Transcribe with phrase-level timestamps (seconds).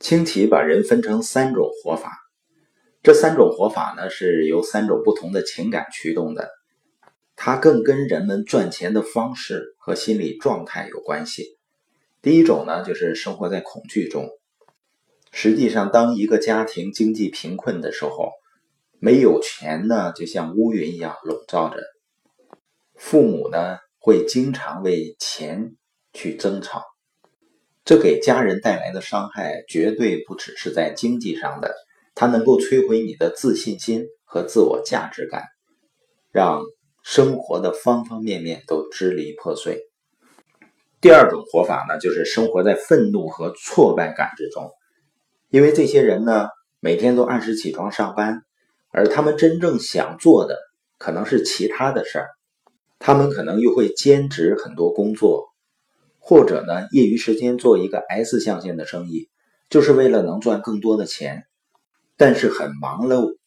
[0.00, 2.10] 清奇把人分成三种活法，
[3.02, 6.48] 这三种活法呢是由三种不同的情感驱动的，
[7.36, 11.58] 它更跟人们赚钱的方式和心理状态有关系。
[12.22, 14.26] 第一种呢就是生活在恐惧中，
[15.32, 18.30] 实际上当一个家庭经济贫困的时候，
[19.00, 21.78] 没有钱呢就像乌云一样笼罩着，
[22.94, 25.76] 父母呢会经常为钱
[26.14, 26.84] 去争吵。
[27.90, 31.74] 这给家人带来的伤害绝对不只是在经济上的，
[32.14, 35.42] 它能够摧毁你的自信心和自我价值感，
[36.30, 36.62] 让
[37.02, 39.88] 生活的方方面面都支离破碎。
[41.00, 44.70] 第二种活法呢，就是生活在愤怒和挫败感之中，
[45.48, 46.46] 因为这些人呢，
[46.78, 48.42] 每天都按时起床上班，
[48.92, 50.56] 而他们真正想做的
[50.96, 52.28] 可能是其他的事儿，
[53.00, 55.49] 他们可能又会兼职很多工作。
[56.22, 59.28] 或者呢，业余时间做一个 S 象限的生意，
[59.68, 61.46] 就是为了能赚更多的钱，
[62.16, 63.38] 但是很忙碌，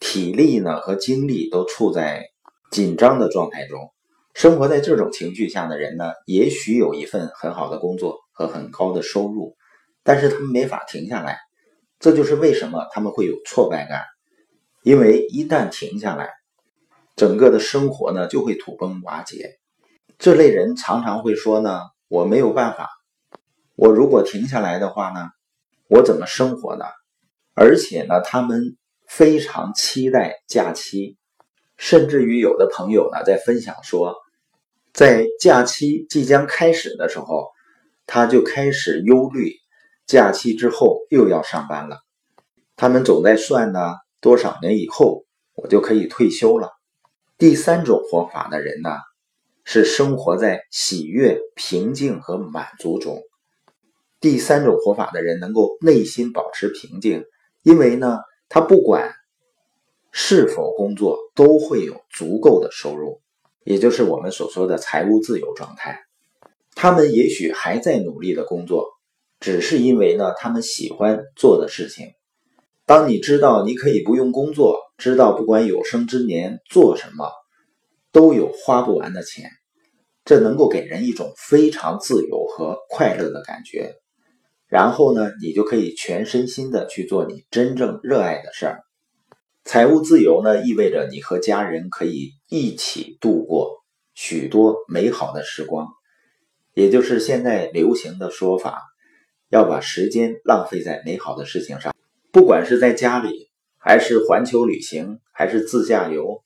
[0.00, 2.24] 体力呢和精力都处在
[2.72, 3.92] 紧张的状态中。
[4.34, 9.54] 生活在这种情绪下的人呢，也许有一份很好的工作和很高的收入，
[10.02, 11.38] 但是他们没法停下来。
[12.00, 14.02] 这就是为什么他们会有挫败感，
[14.82, 16.30] 因为一旦停下来，
[17.16, 19.58] 整个的生活呢就会土崩瓦解。
[20.18, 21.82] 这类人常常会说呢。
[22.08, 22.88] 我没有办法，
[23.76, 25.28] 我如果停下来的话呢，
[25.88, 26.86] 我怎么生活呢？
[27.54, 31.18] 而且呢，他们非常期待假期，
[31.76, 34.16] 甚至于有的朋友呢在分享说，
[34.94, 37.50] 在假期即将开始的时候，
[38.06, 39.52] 他就开始忧虑，
[40.06, 41.98] 假期之后又要上班了。
[42.74, 46.70] 他们总在算呢，多少年以后我就可以退休了。
[47.36, 48.96] 第三种活法的人呢？
[49.70, 53.20] 是生活在喜悦、平静和满足中。
[54.18, 57.26] 第三种活法的人能够内心保持平静，
[57.62, 58.16] 因为呢，
[58.48, 59.12] 他不管
[60.10, 63.20] 是否工作，都会有足够的收入，
[63.62, 66.00] 也就是我们所说的财务自由状态。
[66.74, 68.86] 他们也许还在努力的工作，
[69.38, 72.06] 只是因为呢，他们喜欢做的事情。
[72.86, 77.30] 当你知道你可以不用工作，知道不管有生之年做什么，
[78.18, 79.48] 都有花不完的钱。
[80.24, 83.94] 这能够给人一种非常自由和快乐的感觉，
[84.66, 88.80] 然后呢，你就可以全身心的去做你真正热爱的事儿。
[89.64, 93.84] 财务自由呢，意味着你和家人可以一起度过
[94.14, 95.86] 许多美好的时光，
[96.74, 98.82] 也就是现在流行的说法，
[99.48, 101.94] 要把时间浪费在美好的事情上，
[102.32, 103.48] 不管是在家里，
[103.78, 106.42] 还是环球旅行，还是自驾游，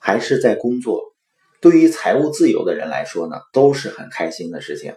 [0.00, 1.14] 还是在工作。
[1.60, 4.96] 对于财务自由的人来说呢，都是很开心的事情，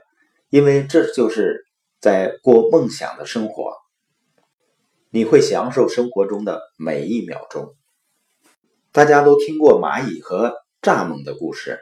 [0.50, 1.66] 因为这就是
[2.00, 3.74] 在过梦想的生活。
[5.12, 7.76] 你会享受生活中的每一秒钟。
[8.92, 11.80] 大家都听过蚂蚁和蚱蜢的故事。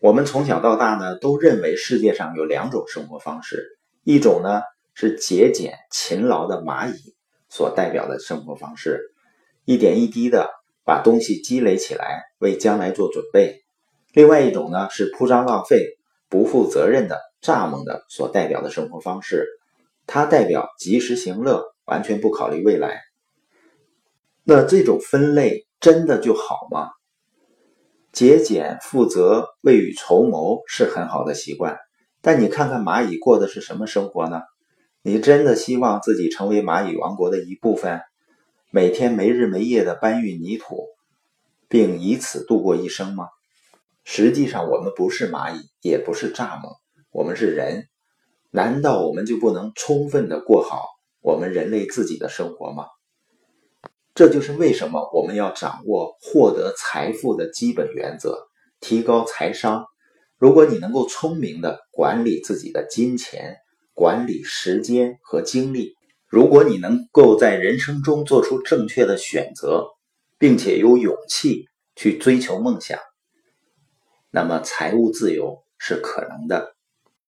[0.00, 4.62] 我们从小到大呢，都认为世界上有两种生活方式，一种呢
[4.94, 7.14] 是节俭勤劳的蚂蚁
[7.48, 9.12] 所代表的生活方式，
[9.64, 10.48] 一点一滴的
[10.88, 13.60] 把东西积累起来，为将来做准备。
[14.14, 15.98] 另外一种呢是铺张浪费、
[16.30, 19.46] 不负责任的蚱蜢的所代表的生活方式，
[20.06, 23.02] 它代表及时行乐，完全不考虑未来。
[24.44, 26.88] 那这种分类真的就好吗？
[28.10, 31.76] 节俭、负责、未雨绸缪是很好的习惯，
[32.22, 34.40] 但你看看蚂蚁过的是什么生活呢？
[35.02, 38.00] 你真的希望自己成为蚂蚁王国的一部分，
[38.70, 40.88] 每天没日没夜的搬运泥土，
[41.68, 43.28] 并以此度过一生吗？
[44.04, 46.76] 实际上，我们不是蚂蚁，也不是蚱蜢，
[47.10, 47.88] 我们是人。
[48.50, 50.84] 难道我们就不能充分的过好
[51.20, 52.86] 我们人类自己的生活吗？
[54.14, 58.48] 这就是为什么我们要掌握获得财富的基本原则，
[58.80, 59.86] 提高财商。
[60.36, 63.56] 如果你能够聪明的管理自己的金钱，
[63.94, 65.94] 管理时间和精力，
[66.28, 69.86] 如果你能够在人生中做出正确的选择，
[70.38, 72.98] 并且有勇气去追求梦想。
[74.30, 76.76] 那么，财务自由是可能的。